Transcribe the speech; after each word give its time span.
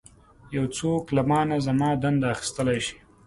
یو 0.55 0.65
څوک 0.77 1.03
له 1.15 1.21
مانه 1.29 1.57
زما 1.67 1.89
دنده 2.03 2.27
اخیستلی 2.35 2.79
شي. 2.85 2.97